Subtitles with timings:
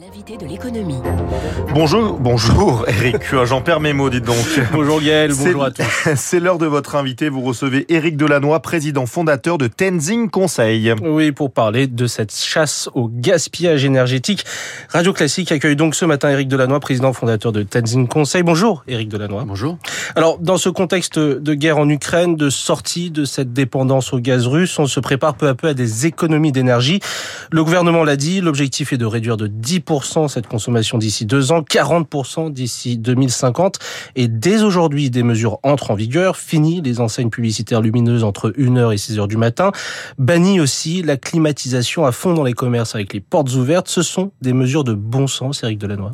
[0.00, 1.00] L'invité de l'économie.
[1.74, 4.36] Bonjour, bonjour Eric, j'en perds mes mots, dites donc.
[4.72, 5.82] Bonjour Gaël, bonjour à tous.
[6.14, 10.94] C'est l'heure de votre invité, vous recevez Eric Delannoy, président fondateur de Tenzing Conseil.
[11.02, 14.44] Oui, pour parler de cette chasse au gaspillage énergétique.
[14.90, 18.44] Radio Classique accueille donc ce matin Eric Delannoy, président fondateur de Tenzing Conseil.
[18.44, 19.44] Bonjour Eric Delannoy.
[19.46, 19.78] Bonjour.
[20.14, 24.46] Alors, dans ce contexte de guerre en Ukraine, de sortie de cette dépendance au gaz
[24.46, 27.00] russe, on se prépare peu à peu à des économies d'énergie.
[27.50, 29.80] Le gouvernement l'a dit, l'objectif est de réduire de 10
[30.28, 33.78] cette consommation d'ici deux ans, 40% d'ici 2050.
[34.16, 36.36] Et dès aujourd'hui, des mesures entrent en vigueur.
[36.36, 39.72] Fini les enseignes publicitaires lumineuses entre 1h et 6h du matin.
[40.18, 43.88] Banni aussi la climatisation à fond dans les commerces avec les portes ouvertes.
[43.88, 46.12] Ce sont des mesures de bon sens, Eric Delannoy.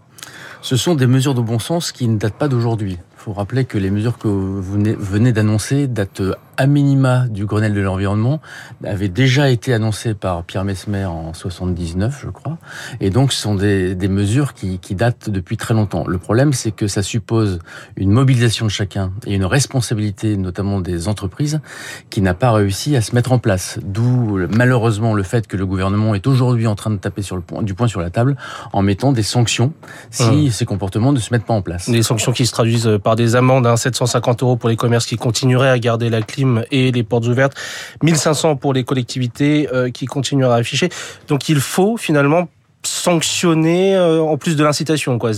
[0.63, 2.99] Ce sont des mesures de bon sens qui ne datent pas d'aujourd'hui.
[3.25, 6.21] Faut rappeler que les mesures que vous venez d'annoncer datent
[6.57, 8.41] à minima du Grenelle de l'environnement
[8.85, 12.59] avait déjà été annoncé par Pierre Mesmer en 79, je crois.
[13.01, 16.07] Et donc, ce sont des, des mesures qui, qui, datent depuis très longtemps.
[16.07, 17.61] Le problème, c'est que ça suppose
[17.97, 21.61] une mobilisation de chacun et une responsabilité, notamment des entreprises,
[22.11, 23.79] qui n'a pas réussi à se mettre en place.
[23.83, 27.43] D'où, malheureusement, le fait que le gouvernement est aujourd'hui en train de taper sur le
[27.43, 28.37] point, du poing sur la table
[28.73, 29.73] en mettant des sanctions
[30.11, 30.51] si mmh.
[30.51, 31.89] ces comportements ne se mettent pas en place.
[31.89, 35.17] Des sanctions qui se traduisent par des amendes, hein, 750 euros pour les commerces qui
[35.17, 37.55] continueraient à garder la clim et les portes ouvertes,
[38.03, 40.89] 1500 pour les collectivités euh, qui continueront à afficher.
[41.29, 42.49] Donc il faut finalement
[42.83, 45.33] sanctionner euh, en plus de l'incitation quoi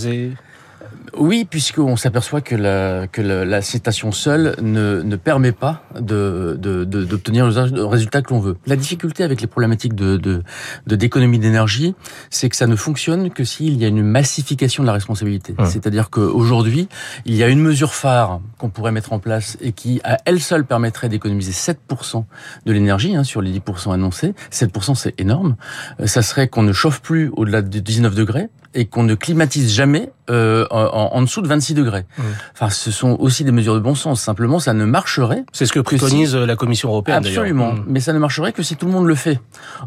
[1.19, 7.51] oui, puisqu'on s'aperçoit que la, que la, citation seule ne, ne permet pas d'obtenir de,
[7.51, 8.57] de, le résultat que l'on veut.
[8.65, 10.43] La difficulté avec les problématiques de, de,
[10.85, 11.95] d'économie d'énergie,
[12.29, 15.55] c'est que ça ne fonctionne que s'il y a une massification de la responsabilité.
[15.57, 15.65] Hum.
[15.65, 16.87] C'est-à-dire qu'aujourd'hui,
[17.25, 20.39] il y a une mesure phare qu'on pourrait mettre en place et qui, à elle
[20.39, 22.25] seule, permettrait d'économiser 7%
[22.65, 24.33] de l'énergie hein, sur les 10% annoncés.
[24.51, 25.55] 7%, c'est énorme.
[25.99, 29.71] Euh, ça serait qu'on ne chauffe plus au-delà de 19 degrés et qu'on ne climatise
[29.73, 32.05] jamais euh, en, en, dessous de 26 degrés.
[32.17, 32.21] Mmh.
[32.53, 34.21] Enfin, ce sont aussi des mesures de bon sens.
[34.21, 35.45] Simplement, ça ne marcherait.
[35.53, 37.17] C'est ce que préconise la Commission européenne.
[37.17, 37.85] Absolument, mmh.
[37.87, 39.39] mais ça ne marcherait que si tout le monde le fait.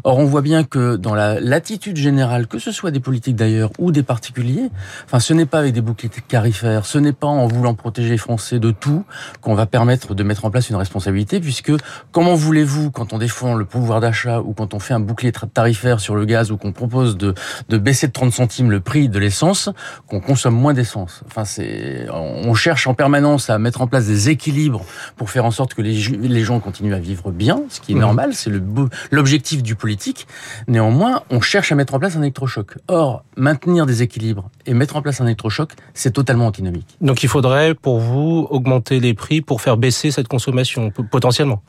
[0.03, 3.69] Or, on voit bien que dans la l'attitude générale, que ce soit des politiques d'ailleurs
[3.77, 4.69] ou des particuliers,
[5.05, 8.17] enfin, ce n'est pas avec des boucliers carifères, ce n'est pas en voulant protéger les
[8.17, 9.05] Français de tout
[9.41, 11.71] qu'on va permettre de mettre en place une responsabilité, puisque
[12.11, 15.99] comment voulez-vous, quand on défend le pouvoir d'achat ou quand on fait un bouclier tarifaire
[15.99, 17.35] sur le gaz ou qu'on propose de,
[17.69, 19.69] de baisser de 30 centimes le prix de l'essence,
[20.07, 21.21] qu'on consomme moins d'essence.
[21.27, 24.83] Enfin, c'est, on cherche en permanence à mettre en place des équilibres
[25.17, 27.95] pour faire en sorte que les, les gens continuent à vivre bien, ce qui est
[27.95, 27.99] mmh.
[27.99, 28.63] normal, c'est le,
[29.11, 30.27] l'objectif du politique.
[30.67, 32.77] Néanmoins, on cherche à mettre en place un électrochoc.
[32.87, 36.97] Or, maintenir des équilibres et mettre en place un électrochoc, c'est totalement antinomique.
[37.01, 41.61] Donc il faudrait, pour vous, augmenter les prix pour faire baisser cette consommation, potentiellement?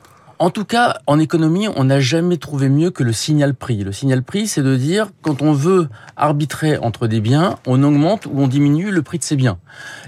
[0.42, 3.84] En tout cas, en économie, on n'a jamais trouvé mieux que le signal prix.
[3.84, 8.26] Le signal prix, c'est de dire, quand on veut arbitrer entre des biens, on augmente
[8.26, 9.58] ou on diminue le prix de ces biens.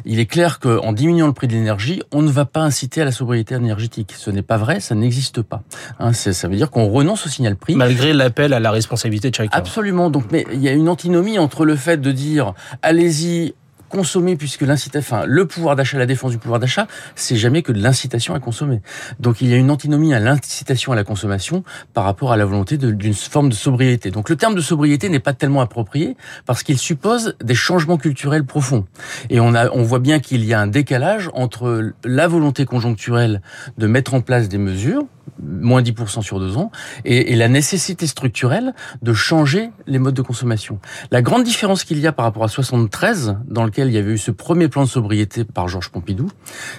[0.05, 3.05] Il est clair qu'en diminuant le prix de l'énergie, on ne va pas inciter à
[3.05, 4.13] la sobriété énergétique.
[4.19, 5.63] Ce n'est pas vrai, ça n'existe pas.
[6.01, 7.77] Hein, ça veut dire qu'on renonce au signal prix.
[7.77, 9.57] Malgré l'appel à la responsabilité de chacun.
[9.57, 10.11] Absolument.
[10.11, 13.55] Donc, mais il y a une antinomie entre le fait de dire, allez-y,
[13.95, 17.81] consommer puisque l'incitation, le pouvoir d'achat, la défense du pouvoir d'achat, c'est jamais que de
[17.81, 18.83] l'incitation à consommer.
[19.21, 21.63] Donc il y a une antinomie à l'incitation à la consommation
[21.93, 24.11] par rapport à la volonté d'une forme de sobriété.
[24.11, 28.45] Donc le terme de sobriété n'est pas tellement approprié parce qu'il suppose des changements culturels
[28.45, 28.85] profonds.
[29.31, 33.43] Et on a, on voit bien qu'il y a un décalage entre la volonté conjoncturelle
[33.79, 35.07] de mettre en place des mesures
[35.43, 36.71] moins 10% sur deux ans,
[37.05, 40.79] et, et, la nécessité structurelle de changer les modes de consommation.
[41.11, 44.13] La grande différence qu'il y a par rapport à 73, dans lequel il y avait
[44.13, 46.31] eu ce premier plan de sobriété par Georges Pompidou,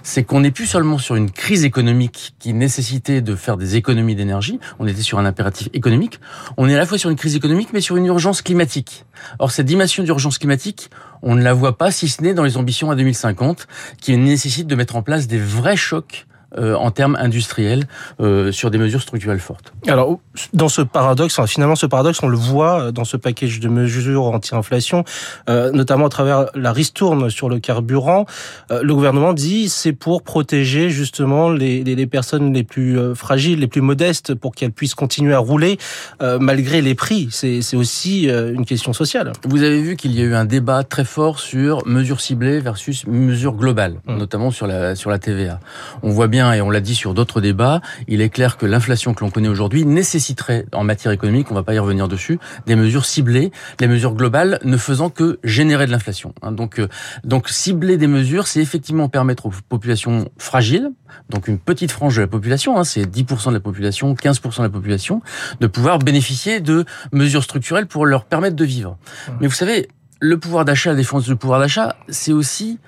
[0.04, 4.16] c'est qu'on n'est plus seulement sur une crise économique qui nécessitait de faire des économies
[4.16, 6.20] d'énergie, on était sur un impératif économique,
[6.58, 9.06] on est à la fois sur une crise économique, mais sur une urgence climatique.
[9.40, 10.90] Or, cette dimension d'urgence climatique,
[11.22, 13.68] on ne la voit pas, si ce n'est dans les ambitions à 2050,
[14.02, 16.28] qui nécessitent de mettre en place des vrais chocs
[16.58, 17.86] euh, en termes industriels
[18.22, 19.74] euh, sur des mesures structurelles fortes.
[19.88, 20.20] Alors,
[20.54, 25.04] dans ce paradoxe, finalement, ce paradoxe, on le voit dans ce package de mesures anti-inflation,
[25.50, 28.26] euh, notamment à travers la ristourne sur le carburant.
[28.70, 33.68] le gouvernement dit c'est pour protéger justement les, les, les, personnes les plus fragiles, les
[33.68, 35.78] plus modestes, pour qu'elles puissent continuer à rouler
[36.22, 37.28] malgré les prix.
[37.32, 39.34] C'est aussi une question sociale.
[39.48, 43.06] Vous avez vu qu'il y a eu un débat très fort sur mesures ciblées versus
[43.08, 44.18] mesures globales, mmh.
[44.18, 45.60] notamment sur la sur la TVA.
[46.04, 49.14] On voit bien et on l'a dit sur d'autres débats, il est clair que l'inflation
[49.14, 52.76] que l'on connaît aujourd'hui nécessiterait, en matière économique, on va pas y revenir dessus, des
[52.76, 56.34] mesures ciblées, les mesures globales ne faisant que générer de l'inflation.
[56.42, 56.52] Hein.
[56.52, 56.88] Donc, euh,
[57.24, 60.92] donc cibler des mesures, c'est effectivement permettre aux populations fragiles,
[61.30, 64.64] donc une petite frange de la population, hein, c'est 10% de la population, 15% de
[64.64, 65.22] la population,
[65.60, 68.98] de pouvoir bénéficier de mesures structurelles pour leur permettre de vivre.
[69.28, 69.32] Mmh.
[69.42, 69.88] Mais vous savez,
[70.20, 72.80] le pouvoir d'achat, la défense du pouvoir d'achat, c'est aussi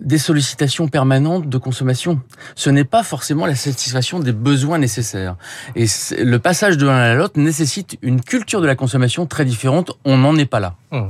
[0.00, 2.20] des sollicitations permanentes de consommation.
[2.54, 5.36] Ce n'est pas forcément la satisfaction des besoins nécessaires.
[5.76, 5.86] Et
[6.18, 9.92] le passage de l'un à l'autre nécessite une culture de la consommation très différente.
[10.04, 10.74] On n'en est pas là.
[10.90, 11.02] Mmh.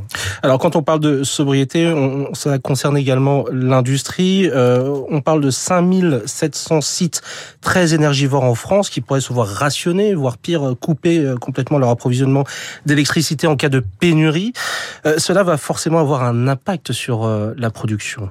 [0.42, 1.92] Alors quand on parle de sobriété,
[2.32, 4.48] ça concerne également l'industrie.
[4.50, 7.22] Euh, on parle de 5700 sites
[7.60, 11.90] très énergivores en France qui pourraient se voir rationnés, voire pire, couper euh, complètement leur
[11.90, 12.44] approvisionnement
[12.86, 14.52] d'électricité en cas de pénurie.
[15.06, 18.30] Euh, cela va forcément avoir un impact sur euh, la production.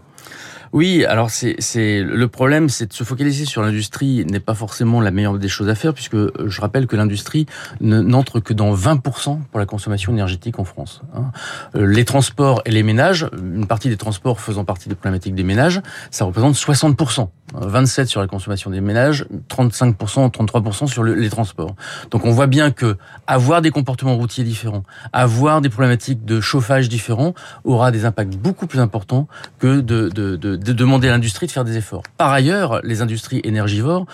[0.74, 1.56] Oui, alors c'est
[2.02, 5.68] le problème, c'est de se focaliser sur l'industrie n'est pas forcément la meilleure des choses
[5.68, 7.46] à faire, puisque euh, je rappelle que l'industrie
[7.82, 11.02] n'entre que dans 20% pour la consommation énergétique en France.
[11.14, 11.32] Hein.
[11.76, 15.44] Euh, les transports et les ménages, une partie des transports faisant partie des problématiques des
[15.44, 17.28] ménages, ça représente 60%.
[17.54, 21.76] 27 sur la consommation des ménages, 35%, 33% sur les transports.
[22.10, 22.98] Donc on voit bien que
[23.28, 27.34] avoir des comportements routiers différents, avoir des problématiques de chauffage différents
[27.64, 29.28] aura des impacts beaucoup plus importants
[29.60, 32.04] que de, de, de de demander à l'industrie de faire des efforts.
[32.18, 34.06] Par ailleurs, les industries énergivores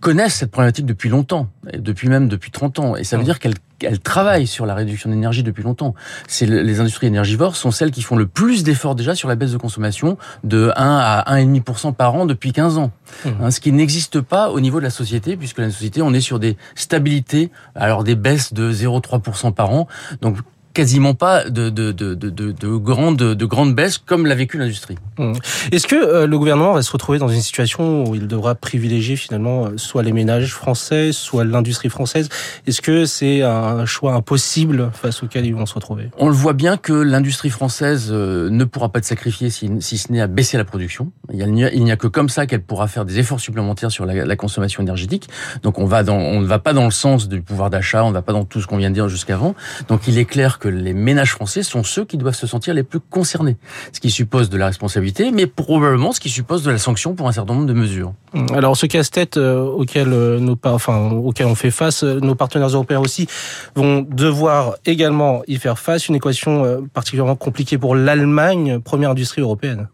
[0.00, 3.38] connaissent cette problématique depuis longtemps, et depuis même depuis 30 ans, et ça veut dire
[3.38, 5.94] qu'elles travaillent sur la réduction d'énergie depuis longtemps.
[6.28, 9.52] C'est les industries énergivores sont celles qui font le plus d'efforts déjà sur la baisse
[9.52, 12.90] de consommation de 1 à 1,5% par an depuis 15 ans.
[13.24, 13.28] Mmh.
[13.40, 16.20] Hein, ce qui n'existe pas au niveau de la société, puisque la société, on est
[16.20, 19.88] sur des stabilités, alors des baisses de 0,3% par an.
[20.20, 20.36] Donc
[20.74, 24.96] quasiment pas de, de, de, de, de grandes, de grandes baisses comme l'a vécu l'industrie.
[25.18, 25.32] Mmh.
[25.72, 29.16] Est-ce que euh, le gouvernement va se retrouver dans une situation où il devra privilégier
[29.16, 32.28] finalement euh, soit les ménages français, soit l'industrie française?
[32.66, 36.10] Est-ce que c'est un choix impossible face auquel ils vont se retrouver?
[36.18, 39.96] On le voit bien que l'industrie française euh, ne pourra pas être sacrifiée si, si
[39.96, 41.12] ce n'est à baisser la production.
[41.32, 44.24] Il n'y a, a, que comme ça qu'elle pourra faire des efforts supplémentaires sur la,
[44.24, 45.28] la, consommation énergétique.
[45.62, 48.08] Donc on va dans, on ne va pas dans le sens du pouvoir d'achat, on
[48.08, 49.54] ne va pas dans tout ce qu'on vient de dire jusqu'avant.
[49.88, 52.72] Donc il est clair que que les ménages français sont ceux qui doivent se sentir
[52.72, 53.58] les plus concernés.
[53.92, 57.28] Ce qui suppose de la responsabilité, mais probablement ce qui suppose de la sanction pour
[57.28, 58.14] un certain nombre de mesures.
[58.54, 62.68] Alors ce casse-tête euh, auquel, euh, nos, enfin, auquel on fait face, euh, nos partenaires
[62.68, 63.26] européens aussi
[63.76, 66.08] vont devoir également y faire face.
[66.08, 69.88] Une équation particulièrement compliquée pour l'Allemagne, première industrie européenne.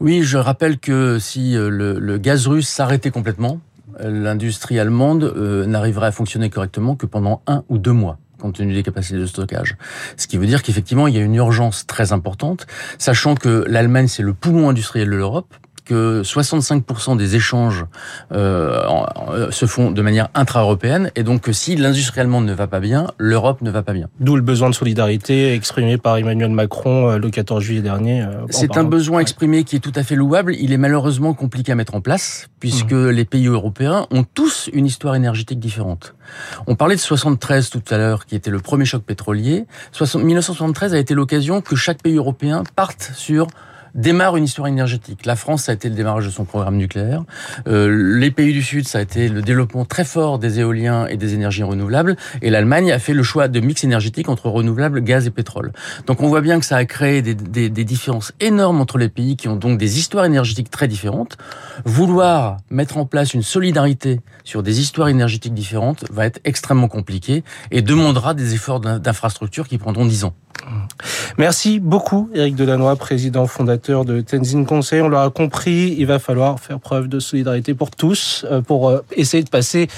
[0.00, 3.60] Oui, je rappelle que si le, le gaz russe s'arrêtait complètement,
[4.00, 5.34] l'industrie allemande
[5.66, 9.26] n'arriverait à fonctionner correctement que pendant un ou deux mois compte tenu des capacités de
[9.26, 9.76] stockage.
[10.16, 12.66] Ce qui veut dire qu'effectivement, il y a une urgence très importante,
[12.98, 15.52] sachant que l'Allemagne, c'est le poumon industriel de l'Europe,
[15.86, 17.86] que 65% des échanges
[18.32, 18.82] euh,
[19.30, 22.80] euh, se font de manière intra-européenne et donc que si l'industrie allemande ne va pas
[22.80, 24.08] bien, l'Europe ne va pas bien.
[24.20, 28.22] D'où le besoin de solidarité exprimé par Emmanuel Macron euh, le 14 juillet dernier.
[28.22, 30.54] Euh, C'est un besoin exprimé qui est tout à fait louable.
[30.58, 33.10] Il est malheureusement compliqué à mettre en place puisque mmh.
[33.10, 36.14] les pays européens ont tous une histoire énergétique différente.
[36.66, 39.66] On parlait de 73 tout à l'heure, qui était le premier choc pétrolier.
[39.92, 43.46] 1973 a été l'occasion que chaque pays européen parte sur
[43.96, 45.26] démarre une histoire énergétique.
[45.26, 47.24] La France, ça a été le démarrage de son programme nucléaire.
[47.66, 51.16] Euh, les pays du Sud, ça a été le développement très fort des éoliens et
[51.16, 52.16] des énergies renouvelables.
[52.42, 55.72] Et l'Allemagne a fait le choix de mix énergétique entre renouvelables, gaz et pétrole.
[56.06, 59.08] Donc on voit bien que ça a créé des, des, des différences énormes entre les
[59.08, 61.38] pays qui ont donc des histoires énergétiques très différentes.
[61.84, 67.44] Vouloir mettre en place une solidarité sur des histoires énergétiques différentes va être extrêmement compliqué
[67.70, 70.34] et demandera des efforts d'infrastructure qui prendront dix ans.
[71.38, 75.00] Merci beaucoup, Éric Delannoy, président fondateur de Tenzin Conseil.
[75.00, 79.04] On l'aura compris, il va falloir faire preuve de solidarité pour tous, euh, pour euh,
[79.16, 79.88] essayer de passer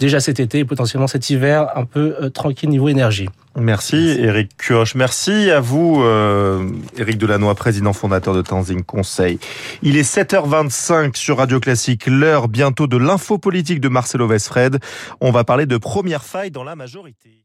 [0.00, 3.28] déjà cet été et potentiellement cet hiver un peu euh, tranquille niveau énergie.
[3.56, 4.94] Merci, Éric Eric.
[4.94, 9.38] Merci à vous, euh, Eric Delannoy, président fondateur de Tenzing Conseil.
[9.82, 14.78] Il est 7h25 sur Radio Classique, l'heure bientôt de l'info politique de Marcelo Vesfred.
[15.20, 17.44] On va parler de première faille dans la majorité.